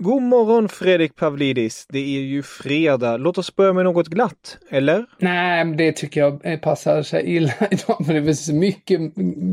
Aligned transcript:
God 0.00 0.22
morgon 0.22 0.68
Fredrik 0.68 1.16
Pavlidis. 1.16 1.86
Det 1.88 1.98
är 1.98 2.20
ju 2.20 2.42
fredag. 2.42 3.16
Låt 3.16 3.38
oss 3.38 3.56
börja 3.56 3.72
med 3.72 3.84
något 3.84 4.08
glatt, 4.08 4.58
eller? 4.70 5.06
Nej, 5.18 5.64
det 5.64 5.92
tycker 5.92 6.20
jag 6.20 6.60
passar 6.62 7.02
sig 7.02 7.36
illa 7.36 7.52
idag. 7.70 8.06
För 8.06 8.14
det 8.14 8.24
finns 8.24 8.46
så 8.46 8.54
mycket 8.54 9.00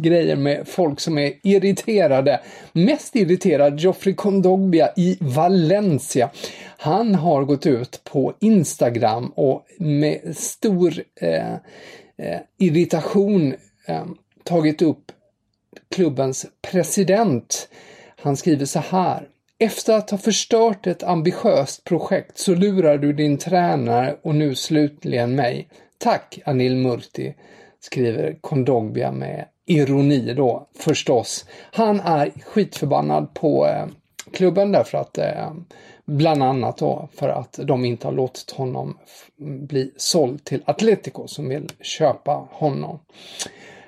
grejer 0.01 0.35
med 0.35 0.67
folk 0.67 0.99
som 0.99 1.17
är 1.17 1.33
irriterade. 1.43 2.41
Mest 2.73 3.15
irriterad 3.15 3.79
Geoffrey 3.79 4.15
Kondogbia 4.15 4.89
i 4.95 5.17
Valencia. 5.21 6.29
Han 6.77 7.15
har 7.15 7.43
gått 7.43 7.65
ut 7.65 8.01
på 8.03 8.33
Instagram 8.39 9.31
och 9.35 9.65
med 9.79 10.37
stor 10.37 10.93
eh, 11.21 11.53
eh, 11.53 12.39
irritation 12.59 13.55
eh, 13.87 14.05
tagit 14.43 14.81
upp 14.81 15.11
klubbens 15.95 16.45
president. 16.71 17.69
Han 18.21 18.37
skriver 18.37 18.65
så 18.65 18.79
här. 18.79 19.27
Efter 19.59 19.93
att 19.93 20.09
ha 20.09 20.17
förstört 20.17 20.87
ett 20.87 21.03
ambitiöst 21.03 21.83
projekt 21.83 22.37
så 22.37 22.55
lurar 22.55 22.97
du 22.97 23.13
din 23.13 23.37
tränare 23.37 24.15
och 24.21 24.35
nu 24.35 24.55
slutligen 24.55 25.35
mig. 25.35 25.67
Tack 25.97 26.39
Anil 26.45 26.75
Murti, 26.75 27.33
skriver 27.79 28.37
Kondogbia 28.41 29.11
med 29.11 29.45
ironi 29.65 30.33
då 30.33 30.67
förstås. 30.79 31.45
Han 31.71 31.99
är 31.99 32.31
skitförbannad 32.45 33.33
på 33.33 33.67
eh, 33.67 33.85
klubben 34.31 34.71
därför 34.71 34.97
att 34.97 35.17
eh, 35.17 35.53
bland 36.05 36.43
annat 36.43 36.77
då 36.77 37.09
för 37.13 37.29
att 37.29 37.59
de 37.63 37.85
inte 37.85 38.07
har 38.07 38.13
låtit 38.13 38.51
honom 38.51 38.97
bli 39.37 39.91
såld 39.97 40.43
till 40.43 40.63
Atletico 40.65 41.27
som 41.27 41.49
vill 41.49 41.69
köpa 41.81 42.47
honom. 42.51 42.99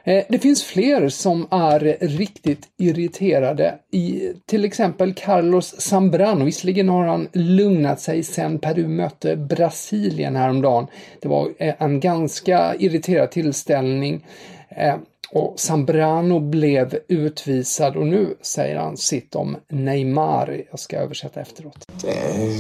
Eh, 0.08 0.24
det 0.30 0.40
finns 0.40 0.64
fler 0.64 1.10
som 1.10 1.48
är 1.52 1.98
riktigt 2.02 2.68
irriterade. 2.78 3.76
I 3.92 4.34
till 4.46 4.66
exempel 4.66 5.14
Carlos 5.14 5.76
Zambrano. 5.78 6.46
Visserligen 6.46 6.90
har 6.90 7.08
han 7.08 7.28
lugnat 7.34 8.02
sig 8.02 8.24
sen 8.24 8.60
Peru 8.60 8.88
mötte 8.88 9.36
Brasilien 9.36 10.36
häromdagen. 10.36 10.88
Det 11.22 11.28
var 11.28 11.50
eh, 11.58 11.74
en 11.80 12.00
ganska 12.00 12.76
irriterad 12.76 13.32
tillställning. 13.32 14.26
Eh, 14.70 14.96
och 15.32 15.54
Zambrano 15.60 16.40
blev 16.40 17.00
utvisad 17.08 17.96
och 17.96 18.08
nu 18.08 18.36
säger 18.42 18.76
han 18.76 18.98
sitt 18.98 19.36
om 19.36 19.58
Neymar. 19.70 20.62
Jag 20.72 20.80
ska 20.80 20.98
översätta 20.98 21.42
efteråt. 21.42 21.86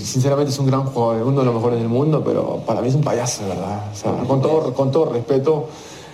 Sinceramente 0.03 0.50
es 0.50 0.59
un 0.59 0.68
gran 0.68 0.86
jugador, 0.86 1.22
uno 1.22 1.40
de 1.40 1.46
los 1.46 1.56
mejores 1.56 1.80
del 1.80 1.90
mundo, 1.90 2.24
pero 2.25 2.62
para 2.66 2.81
mí 2.81 2.88
es 2.88 2.96
un 2.96 3.03
payaso, 3.03 3.44
¿verdad? 3.44 4.28
Con, 4.28 4.41
todo, 4.41 4.74
con 4.74 4.91
todo 4.91 5.13
respeto, 5.13 5.69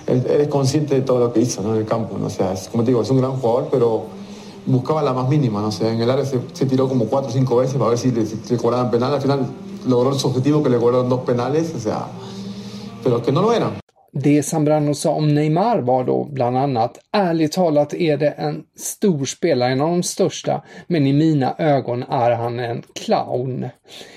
eres 0.07 0.47
consciente 0.47 0.95
de 0.95 1.01
todo 1.01 1.19
lo 1.19 1.33
que 1.33 1.41
hizo 1.41 1.61
en 1.61 1.77
el 1.77 1.85
campo. 1.85 2.17
¿no? 2.17 2.27
O 2.27 2.29
es, 2.29 2.69
como 2.69 2.83
te 2.83 2.91
digo, 2.91 3.01
es 3.01 3.09
un 3.09 3.17
gran 3.17 3.31
jugador, 3.33 3.69
pero 3.71 4.05
buscaba 4.65 5.01
la 5.01 5.13
más 5.13 5.29
mínima. 5.29 5.61
¿no? 5.61 5.69
O 5.69 5.85
en 5.85 6.01
el 6.01 6.09
área 6.09 6.25
se, 6.25 6.39
se 6.53 6.65
tiró 6.65 6.87
como 6.87 7.05
cuatro 7.05 7.29
o 7.29 7.33
cinco 7.33 7.57
veces 7.57 7.75
para 7.75 7.89
ver 7.89 7.99
si 7.99 8.11
le, 8.11 8.25
si 8.25 8.37
le 8.49 8.57
cobraban 8.57 8.91
penal. 8.91 9.13
Al 9.13 9.21
final 9.21 9.47
logró 9.87 10.13
su 10.13 10.27
objetivo, 10.27 10.63
que 10.63 10.69
le 10.69 10.77
cobraron 10.77 11.09
dos 11.09 11.21
penales, 11.21 11.73
o 11.75 11.79
sea, 11.79 12.07
pero 13.03 13.21
que 13.21 13.31
no 13.31 13.41
lo 13.41 13.53
eran. 13.53 13.82
Det 14.15 14.43
Zambrano 14.43 14.93
sa 14.93 15.11
om 15.11 15.27
Neymar 15.27 15.79
var 15.79 16.03
då 16.03 16.23
bland 16.23 16.57
annat, 16.57 16.99
ärligt 17.11 17.51
talat 17.51 17.93
är 17.93 18.17
det 18.17 18.29
en 18.29 18.63
stor 18.75 19.25
spelare, 19.25 19.71
en 19.71 19.81
av 19.81 19.89
de 19.89 20.03
största, 20.03 20.63
men 20.87 21.07
i 21.07 21.13
mina 21.13 21.55
ögon 21.57 22.03
är 22.03 22.31
han 22.31 22.59
en 22.59 22.83
clown. 22.95 23.69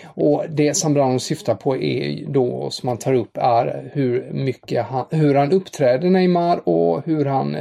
Och 0.04 0.44
det 0.50 0.74
Zambrano 0.74 1.18
syftar 1.18 1.54
på 1.54 1.76
är 1.76 2.24
då, 2.28 2.70
som 2.70 2.88
han 2.88 2.98
tar 2.98 3.14
upp, 3.14 3.36
är 3.36 3.90
hur 3.92 4.30
mycket 4.32 4.84
han, 4.86 5.04
hur 5.10 5.34
han 5.34 5.52
uppträder 5.52 6.10
Neymar 6.10 6.68
och 6.68 7.02
hur 7.06 7.24
han 7.24 7.56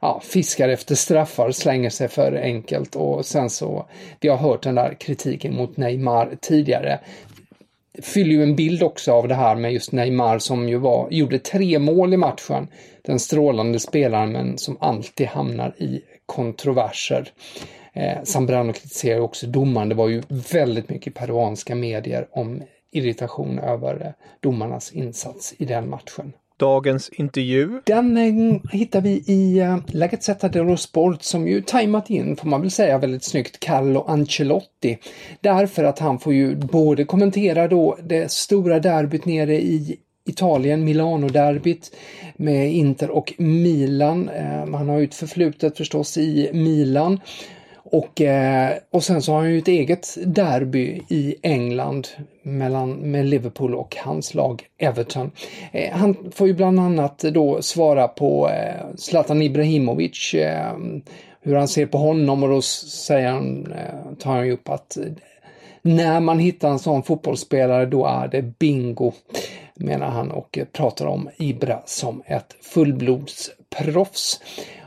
ja, 0.00 0.20
fiskar 0.24 0.68
efter 0.68 0.94
straffar, 0.94 1.50
slänger 1.50 1.90
sig 1.90 2.08
för 2.08 2.32
enkelt 2.32 2.96
och 2.96 3.26
sen 3.26 3.50
så, 3.50 3.86
vi 4.20 4.28
har 4.28 4.36
hört 4.36 4.62
den 4.62 4.74
där 4.74 4.94
kritiken 4.94 5.54
mot 5.54 5.76
Neymar 5.76 6.36
tidigare 6.40 7.00
fyller 8.02 8.30
ju 8.30 8.42
en 8.42 8.56
bild 8.56 8.82
också 8.82 9.12
av 9.12 9.28
det 9.28 9.34
här 9.34 9.56
med 9.56 9.72
just 9.72 9.92
Neymar 9.92 10.38
som 10.38 10.68
ju 10.68 10.76
var, 10.76 11.08
gjorde 11.10 11.38
tre 11.38 11.78
mål 11.78 12.14
i 12.14 12.16
matchen. 12.16 12.68
Den 13.02 13.18
strålande 13.18 13.80
spelaren 13.80 14.32
men 14.32 14.58
som 14.58 14.76
alltid 14.80 15.26
hamnar 15.26 15.74
i 15.78 16.02
kontroverser. 16.26 17.32
Eh, 17.92 18.22
Zambrano 18.24 18.72
kritiserar 18.72 19.20
också 19.20 19.46
domaren. 19.46 19.88
Det 19.88 19.94
var 19.94 20.08
ju 20.08 20.22
väldigt 20.52 20.88
mycket 20.88 21.14
peruanska 21.14 21.74
medier 21.74 22.28
om 22.30 22.62
irritation 22.92 23.58
över 23.58 24.06
eh, 24.06 24.12
domarnas 24.40 24.92
insats 24.92 25.54
i 25.58 25.64
den 25.64 25.90
matchen. 25.90 26.32
Dagens 26.60 27.08
intervju. 27.08 27.80
Den 27.84 28.16
eh, 28.16 28.60
hittar 28.72 29.00
vi 29.00 29.10
i 29.26 29.58
eh, 29.58 29.76
La 29.86 30.06
Gazzetta 30.06 30.48
dello 30.48 30.76
Sport 30.76 31.22
som 31.22 31.48
ju 31.48 31.62
tajmat 31.62 32.10
in, 32.10 32.36
får 32.36 32.48
man 32.48 32.60
väl 32.60 32.70
säga 32.70 32.98
väldigt 32.98 33.24
snyggt, 33.24 33.60
Carlo 33.60 34.04
Ancelotti. 34.08 34.98
Därför 35.40 35.84
att 35.84 35.98
han 35.98 36.18
får 36.18 36.34
ju 36.34 36.56
både 36.56 37.04
kommentera 37.04 37.68
då 37.68 37.96
det 38.02 38.30
stora 38.30 38.80
derbyt 38.80 39.24
nere 39.24 39.54
i 39.54 39.96
Italien, 40.28 40.84
Milano-derbyt 40.84 41.96
med 42.36 42.72
Inter 42.72 43.10
och 43.10 43.34
Milan. 43.38 44.28
Eh, 44.28 44.76
han 44.76 44.88
har 44.88 44.98
ju 44.98 45.04
ett 45.04 45.14
förflutet 45.14 45.76
förstås 45.76 46.18
i 46.18 46.50
Milan. 46.52 47.20
Och, 47.92 48.20
eh, 48.20 48.72
och 48.90 49.04
sen 49.04 49.22
så 49.22 49.32
har 49.32 49.40
han 49.40 49.50
ju 49.50 49.58
ett 49.58 49.68
eget 49.68 50.18
derby 50.26 51.02
i 51.08 51.36
England 51.42 52.08
mellan, 52.42 52.92
med 52.92 53.26
Liverpool 53.26 53.74
och 53.74 53.96
hans 53.96 54.34
lag 54.34 54.62
Everton. 54.78 55.30
Eh, 55.72 55.92
han 55.92 56.16
får 56.34 56.46
ju 56.46 56.54
bland 56.54 56.80
annat 56.80 57.18
då 57.18 57.62
svara 57.62 58.08
på 58.08 58.48
eh, 58.48 58.86
Zlatan 58.96 59.42
Ibrahimovic, 59.42 60.34
hur 61.42 61.54
han 61.54 61.68
ser 61.68 61.86
på 61.86 61.98
honom 61.98 62.42
och 62.42 62.48
då 62.48 62.62
säger 62.62 63.28
han, 63.28 63.74
tar 64.18 64.32
han 64.32 64.46
ju 64.46 64.52
upp 64.52 64.68
att 64.68 64.98
när 65.82 66.20
man 66.20 66.38
hittar 66.38 66.70
en 66.70 66.78
sån 66.78 67.02
fotbollsspelare 67.02 67.86
då 67.86 68.06
är 68.06 68.28
det 68.28 68.42
bingo, 68.42 69.12
menar 69.74 70.10
han 70.10 70.30
och 70.30 70.58
pratar 70.72 71.06
om 71.06 71.30
Ibra 71.38 71.82
som 71.86 72.22
ett 72.26 72.56
fullblodsproffs. 72.62 74.40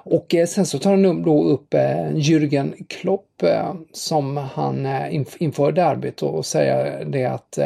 Och 0.06 0.36
eh, 0.36 0.46
sen 0.46 0.66
så 0.66 0.80
tar 0.80 0.92
han 0.92 1.24
då 1.24 1.44
upp 1.44 1.74
eh, 1.74 2.12
Jürgen 2.12 2.86
Klopp 2.88 3.44
eh, 3.44 3.74
som 3.92 4.38
han 4.38 4.88
inför 5.38 5.72
derbyt 5.72 6.22
och 6.22 6.46
säger 6.46 7.06
det 7.06 7.26
att 7.26 7.60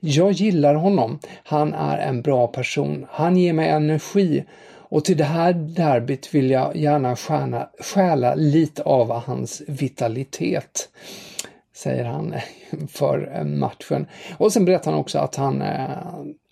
jag 0.00 0.32
gillar 0.32 0.74
honom. 0.74 1.18
Han 1.44 1.74
är 1.74 1.98
en 1.98 2.22
bra 2.22 2.46
person. 2.46 3.06
Han 3.10 3.36
ger 3.36 3.52
mig 3.52 3.68
energi 3.68 4.44
och 4.66 5.04
till 5.04 5.16
det 5.16 5.24
här 5.24 5.52
derbyt 5.52 6.34
vill 6.34 6.50
jag 6.50 6.76
gärna 6.76 7.16
stjärna, 7.16 7.68
stjäla 7.80 8.34
lite 8.34 8.82
av 8.82 9.10
hans 9.10 9.62
vitalitet. 9.68 10.88
Säger 11.76 12.04
han 12.04 12.34
för 12.88 13.44
matchen. 13.44 14.06
Och 14.36 14.52
sen 14.52 14.64
berättar 14.64 14.90
han 14.90 15.00
också 15.00 15.18
att 15.18 15.36
han 15.36 15.62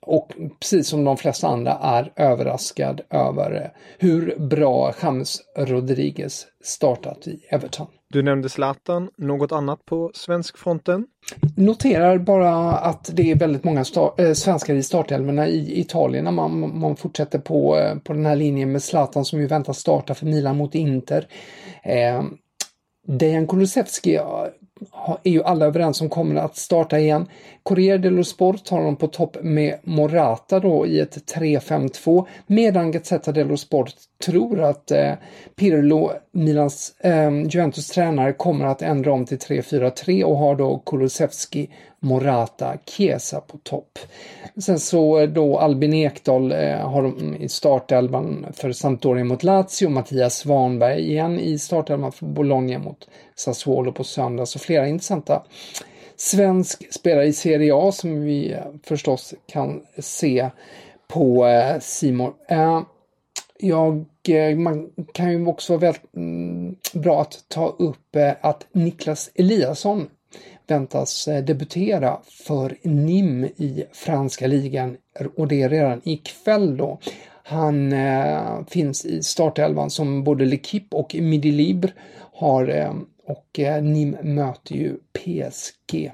och 0.06 0.32
precis 0.60 0.88
som 0.88 1.04
de 1.04 1.16
flesta 1.16 1.48
andra 1.48 1.72
är 1.72 2.12
överraskad 2.16 3.00
över 3.10 3.72
hur 3.98 4.36
bra 4.38 4.94
James 5.02 5.38
Rodriguez 5.56 6.46
startat 6.64 7.26
i 7.26 7.46
Everton. 7.50 7.86
Du 8.08 8.22
nämnde 8.22 8.48
Zlatan, 8.48 9.08
något 9.18 9.52
annat 9.52 9.84
på 9.84 10.10
svenskfronten? 10.14 11.06
Noterar 11.56 12.18
bara 12.18 12.54
att 12.72 13.10
det 13.12 13.30
är 13.30 13.36
väldigt 13.36 13.64
många 13.64 13.84
äh, 14.18 14.32
svenskar 14.32 14.74
i 14.74 14.82
startelvorna 14.82 15.48
i 15.48 15.80
Italien 15.80 16.24
när 16.24 16.32
man, 16.32 16.78
man 16.78 16.96
fortsätter 16.96 17.38
på, 17.38 17.78
äh, 17.78 17.98
på 17.98 18.12
den 18.12 18.26
här 18.26 18.36
linjen 18.36 18.72
med 18.72 18.82
Zlatan 18.82 19.24
som 19.24 19.40
ju 19.40 19.46
väntas 19.46 19.78
starta 19.78 20.14
för 20.14 20.26
Milan 20.26 20.56
mot 20.56 20.74
Inter. 20.74 21.28
Eh, 21.82 22.22
Dejan 23.06 23.46
Kulusevski 23.46 24.18
är 25.22 25.30
ju 25.30 25.42
alla 25.42 25.66
överens 25.66 26.00
om 26.00 26.08
kommer 26.08 26.36
att 26.36 26.56
starta 26.56 26.98
igen. 26.98 27.26
Corriere 27.62 27.98
dello 27.98 28.24
Sport 28.24 28.68
har 28.70 28.78
honom 28.78 28.96
på 28.96 29.06
topp 29.06 29.36
med 29.42 29.78
Morata 29.82 30.60
då 30.60 30.86
i 30.86 31.00
ett 31.00 31.32
3-5-2 31.36 32.26
medan 32.46 32.90
Gazzetta 32.90 33.32
dello 33.32 33.56
Sport 33.56 33.92
tror 34.24 34.62
att 34.62 34.90
eh, 34.90 35.12
Pirlo, 35.56 36.12
Milans, 36.34 36.94
eh, 37.00 37.30
Juventus 37.48 37.88
tränare, 37.88 38.32
kommer 38.32 38.64
att 38.66 38.82
ändra 38.82 39.12
om 39.12 39.26
till 39.26 39.38
3-4-3 39.38 40.24
och 40.24 40.36
har 40.36 40.56
då 40.56 40.82
Kulusevski, 40.86 41.70
Morata, 42.00 42.76
Chiesa 42.86 43.40
på 43.40 43.58
topp. 43.58 43.98
Sen 44.56 44.78
så 44.78 45.18
eh, 45.18 45.28
då 45.28 45.58
Albin 45.58 45.94
Ekdal 45.94 46.52
eh, 46.52 46.88
har 46.90 47.02
de 47.02 47.36
i 47.36 47.48
startelvan 47.48 48.46
för 48.52 48.72
Sampdoria 48.72 49.24
mot 49.24 49.42
Lazio, 49.42 49.88
Mattias 49.88 50.36
Svanberg 50.36 51.10
igen 51.10 51.40
i 51.40 51.58
startelvan 51.58 52.12
för 52.12 52.26
Bologna 52.26 52.78
mot 52.78 53.08
Sassuolo 53.34 53.92
på 53.92 54.04
söndag. 54.04 54.46
Så 54.46 54.58
flera 54.58 54.88
intressanta 54.88 55.42
svensk 56.16 56.94
spelare 56.94 57.26
i 57.26 57.32
Serie 57.32 57.74
A 57.74 57.92
som 57.92 58.22
vi 58.22 58.52
eh, 58.52 58.58
förstås 58.84 59.34
kan 59.46 59.82
se 59.98 60.50
på 61.08 61.46
eh, 61.46 61.80
Simor. 61.80 62.32
Jag, 63.58 64.04
Eh, 64.28 64.56
man 64.56 64.90
kan 65.14 65.30
ju 65.30 65.46
också 65.46 65.72
vara 65.72 65.80
väldigt 65.80 66.14
mm, 66.16 66.76
bra 66.92 67.20
att 67.20 67.44
ta 67.48 67.68
upp 67.68 68.16
eh, 68.16 68.32
att 68.40 68.66
Niklas 68.72 69.30
Eliasson 69.34 70.06
väntas 70.66 71.28
eh, 71.28 71.44
debutera 71.44 72.18
för 72.46 72.76
NIM 72.82 73.44
i 73.44 73.84
franska 73.92 74.46
ligan 74.46 74.96
och 75.36 75.48
det 75.48 75.62
är 75.62 75.68
redan 75.68 76.00
ikväll 76.04 76.76
då. 76.76 76.98
Han 77.44 77.92
eh, 77.92 78.64
finns 78.68 79.04
i 79.04 79.22
startelvan 79.22 79.90
som 79.90 80.24
både 80.24 80.44
L'Equipe 80.44 80.94
och 80.94 81.14
Midi 81.14 81.52
Libre 81.52 81.92
har 82.32 82.68
eh, 82.68 82.94
och 83.24 83.60
eh, 83.60 83.82
NIM 83.82 84.16
möter 84.22 84.74
ju 84.74 84.96
PSG. 85.12 86.12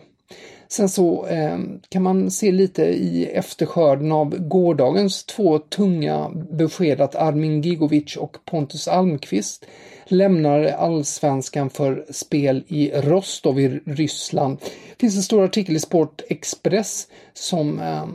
Sen 0.69 0.89
så 0.89 1.27
eh, 1.27 1.59
kan 1.89 2.03
man 2.03 2.31
se 2.31 2.53
lite 2.53 2.83
i 2.85 3.27
efterskörden 3.27 4.13
av 4.13 4.39
gårdagens 4.39 5.25
två 5.25 5.59
tunga 5.59 6.31
besked 6.51 7.01
att 7.01 7.15
Armin 7.15 7.63
Gigovic 7.63 8.17
och 8.17 8.37
Pontus 8.45 8.89
Almqvist 8.89 9.67
lämnar 10.05 10.65
allsvenskan 10.65 11.71
för 11.71 12.07
spel 12.11 12.65
i 12.69 12.91
Rostov 12.91 13.61
i 13.61 13.81
Ryssland. 13.87 14.59
Det 14.61 15.01
finns 15.01 15.17
en 15.17 15.23
stor 15.23 15.45
artikel 15.45 15.77
i 15.77 15.81
Sport 15.81 16.23
Express 16.29 17.09
som 17.35 17.81
eh, 17.81 18.07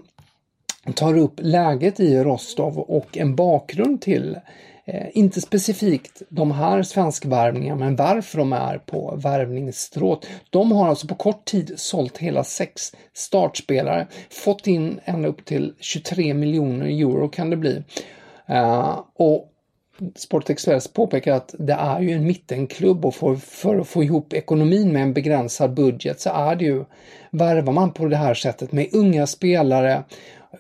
tar 0.93 1.17
upp 1.17 1.33
läget 1.37 1.99
i 1.99 2.17
Rostov 2.17 2.79
och 2.79 3.17
en 3.17 3.35
bakgrund 3.35 4.01
till 4.01 4.37
Eh, 4.85 5.07
inte 5.13 5.41
specifikt 5.41 6.21
de 6.29 6.51
här 6.51 6.83
svenskvärvningarna, 6.83 7.85
men 7.85 7.95
varför 7.95 8.37
de 8.37 8.53
är 8.53 8.77
på 8.77 9.15
värvningsstråt. 9.15 10.27
De 10.49 10.71
har 10.71 10.87
alltså 10.87 11.07
på 11.07 11.15
kort 11.15 11.45
tid 11.45 11.73
sålt 11.75 12.17
hela 12.17 12.43
sex 12.43 12.91
startspelare, 13.13 14.07
fått 14.29 14.67
in 14.67 14.99
ända 15.05 15.29
upp 15.29 15.45
till 15.45 15.73
23 15.79 16.33
miljoner 16.33 16.85
euro 16.85 17.29
kan 17.29 17.49
det 17.49 17.57
bli. 17.57 17.83
Eh, 18.47 18.99
och 19.15 19.49
Sport 20.15 20.49
Express 20.49 20.87
påpekar 20.87 21.33
att 21.33 21.55
det 21.59 21.73
är 21.73 21.99
ju 21.99 22.11
en 22.11 22.27
mittenklubb 22.27 23.05
och 23.05 23.15
för, 23.15 23.35
för 23.35 23.79
att 23.79 23.87
få 23.87 24.03
ihop 24.03 24.33
ekonomin 24.33 24.93
med 24.93 25.01
en 25.01 25.13
begränsad 25.13 25.73
budget 25.73 26.21
så 26.21 26.29
är 26.29 26.55
det 26.55 26.65
ju, 26.65 26.85
värvar 27.31 27.73
man 27.73 27.93
på 27.93 28.05
det 28.05 28.17
här 28.17 28.33
sättet 28.33 28.71
med 28.71 28.87
unga 28.93 29.27
spelare 29.27 30.03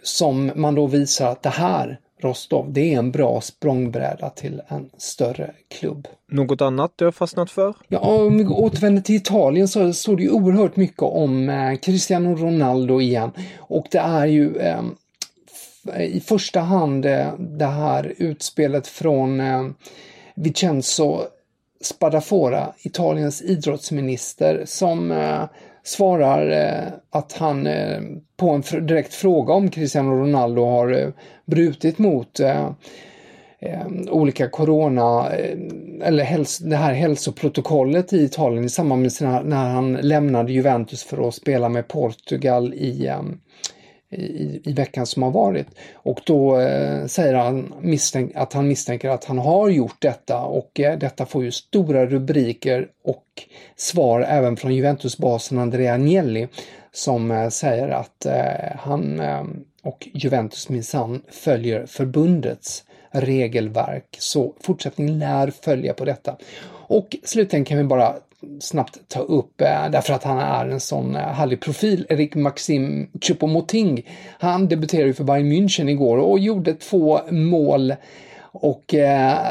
som 0.03 0.51
man 0.55 0.75
då 0.75 0.87
visar 0.87 1.31
att 1.31 1.43
det 1.43 1.49
här 1.49 1.99
Rostov, 2.23 2.73
det 2.73 2.93
är 2.93 2.99
en 2.99 3.11
bra 3.11 3.41
språngbräda 3.41 4.29
till 4.29 4.61
en 4.67 4.89
större 4.97 5.51
klubb. 5.79 6.07
Något 6.31 6.61
annat 6.61 6.93
du 6.95 7.05
har 7.05 7.11
fastnat 7.11 7.51
för? 7.51 7.73
Ja, 7.87 7.99
om 7.99 8.37
vi 8.37 8.45
återvänder 8.45 9.01
till 9.01 9.15
Italien 9.15 9.67
så 9.67 9.93
står 9.93 10.15
det 10.15 10.23
ju 10.23 10.29
oerhört 10.29 10.75
mycket 10.75 11.01
om 11.01 11.49
eh, 11.49 11.75
Cristiano 11.75 12.35
Ronaldo 12.35 13.01
igen. 13.01 13.31
Och 13.57 13.87
det 13.91 13.97
är 13.97 14.25
ju 14.25 14.57
eh, 14.57 14.81
i 15.99 16.19
första 16.19 16.59
hand 16.59 17.05
eh, 17.05 17.33
det 17.39 17.65
här 17.65 18.13
utspelet 18.17 18.87
från 18.87 19.39
eh, 19.39 19.67
Vincenzo 20.35 21.19
Spadafora, 21.81 22.73
Italiens 22.83 23.41
idrottsminister, 23.41 24.63
som 24.65 25.11
eh, 25.11 25.43
svarar 25.83 26.51
eh, 26.51 26.93
att 27.09 27.33
han 27.33 27.67
eh, 27.67 28.01
på 28.37 28.49
en 28.49 28.85
direkt 28.87 29.13
fråga 29.13 29.53
om 29.53 29.69
Cristiano 29.69 30.11
Ronaldo 30.11 30.65
har 30.65 30.91
eh, 30.91 31.09
brutit 31.45 31.97
mot 31.97 32.39
eh, 32.39 32.69
eh, 33.59 33.87
olika 34.09 34.49
corona 34.49 35.31
eh, 35.33 35.57
eller 36.01 36.67
det 36.69 36.75
här 36.75 36.93
hälsoprotokollet 36.93 38.13
i 38.13 38.23
Italien 38.23 38.65
i 38.65 38.69
samband 38.69 39.01
med 39.01 39.11
sina, 39.11 39.41
när 39.41 39.69
han 39.69 39.93
lämnade 39.93 40.53
Juventus 40.53 41.03
för 41.03 41.27
att 41.27 41.35
spela 41.35 41.69
med 41.69 41.87
Portugal 41.87 42.73
i 42.73 43.11
i, 44.13 44.61
i 44.63 44.73
veckan 44.73 45.05
som 45.05 45.23
har 45.23 45.31
varit. 45.31 45.67
Och 45.93 46.19
då 46.25 46.59
eh, 46.59 47.05
säger 47.05 47.33
han 47.33 47.73
misstänk, 47.81 48.31
att 48.35 48.53
han 48.53 48.67
misstänker 48.67 49.09
att 49.09 49.25
han 49.25 49.37
har 49.37 49.69
gjort 49.69 50.01
detta 50.01 50.41
och 50.41 50.79
eh, 50.79 50.97
detta 50.97 51.25
får 51.25 51.43
ju 51.43 51.51
stora 51.51 52.05
rubriker 52.05 52.87
och 53.03 53.25
svar 53.75 54.21
även 54.21 54.57
från 54.57 54.75
Juventusbasen 54.75 55.59
Andrea 55.59 55.93
Agnelli 55.93 56.47
som 56.91 57.31
eh, 57.31 57.49
säger 57.49 57.89
att 57.89 58.25
eh, 58.25 58.77
han 58.79 59.19
eh, 59.19 59.43
och 59.83 60.07
Juventus 60.13 60.69
minsann 60.69 61.21
följer 61.29 61.85
förbundets 61.85 62.83
regelverk. 63.11 64.15
Så 64.19 64.53
fortsättningen 64.59 65.19
lär 65.19 65.51
följa 65.61 65.93
på 65.93 66.05
detta. 66.05 66.37
Och 66.69 67.15
slutligen 67.23 67.65
kan 67.65 67.77
vi 67.77 67.83
bara 67.83 68.15
snabbt 68.59 68.99
ta 69.07 69.19
upp 69.19 69.61
eh, 69.61 69.89
därför 69.89 70.13
att 70.13 70.23
han 70.23 70.39
är 70.39 70.65
en 70.65 70.79
sån 70.79 71.15
eh, 71.15 71.21
härlig 71.21 71.61
profil. 71.61 72.05
Erik 72.09 72.35
Maxim 72.35 73.09
Choupo-Moting. 73.21 74.05
Han 74.39 74.67
debuterade 74.67 75.07
ju 75.07 75.13
för 75.13 75.23
Bayern 75.23 75.51
München 75.51 75.89
igår 75.89 76.17
och 76.17 76.39
gjorde 76.39 76.73
två 76.73 77.19
mål 77.29 77.95
och 78.55 78.93
eh, 78.93 79.47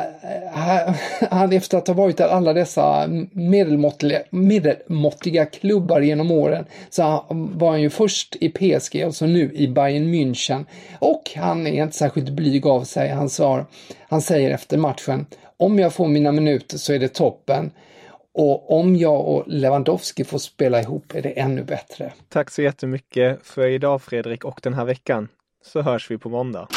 eh 0.52 0.94
han 1.30 1.52
efter 1.52 1.78
att 1.78 1.86
ha 1.86 1.94
varit 1.94 2.16
där 2.16 2.28
alla 2.28 2.52
dessa 2.52 3.06
medelmåttiga, 3.32 4.22
medelmåttiga 4.30 5.46
klubbar 5.46 6.00
genom 6.00 6.30
åren 6.30 6.64
så 6.90 7.24
var 7.28 7.70
han 7.70 7.82
ju 7.82 7.90
först 7.90 8.36
i 8.40 8.48
PSG 8.48 8.94
och 8.94 9.00
så 9.00 9.06
alltså 9.06 9.26
nu 9.26 9.52
i 9.54 9.68
Bayern 9.68 10.14
München. 10.14 10.64
Och 10.98 11.30
han 11.36 11.66
är 11.66 11.82
inte 11.82 11.96
särskilt 11.96 12.28
blyg 12.28 12.66
av 12.66 12.84
sig. 12.84 13.08
Han, 13.08 13.28
sa, 13.28 13.66
han 14.08 14.22
säger 14.22 14.50
efter 14.50 14.76
matchen 14.76 15.26
om 15.56 15.78
jag 15.78 15.92
får 15.92 16.08
mina 16.08 16.32
minuter 16.32 16.78
så 16.78 16.92
är 16.92 16.98
det 16.98 17.08
toppen. 17.08 17.70
Och 18.34 18.78
om 18.78 18.96
jag 18.96 19.28
och 19.28 19.44
Lewandowski 19.46 20.24
får 20.24 20.38
spela 20.38 20.80
ihop 20.80 21.14
är 21.14 21.22
det 21.22 21.30
ännu 21.30 21.64
bättre. 21.64 22.12
Tack 22.28 22.50
så 22.50 22.62
jättemycket 22.62 23.46
för 23.46 23.66
idag 23.66 24.02
Fredrik 24.02 24.44
och 24.44 24.60
den 24.62 24.74
här 24.74 24.84
veckan. 24.84 25.28
Så 25.64 25.82
hörs 25.82 26.10
vi 26.10 26.18
på 26.18 26.28
måndag. 26.28 26.68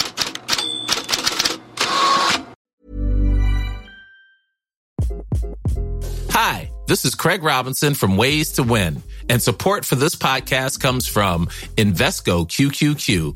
Hi, 6.29 6.71
this 6.87 7.05
is 7.05 7.15
Craig 7.15 7.43
Robinson 7.43 7.95
from 7.95 8.17
Ways 8.17 8.53
to 8.53 8.63
Win 8.73 9.01
and 9.29 9.43
support 9.43 9.85
for 9.85 9.95
this 9.95 10.15
podcast 10.15 10.81
comes 10.81 11.07
from 11.07 11.47
Invesco 11.77 12.45
QQQ 12.45 13.35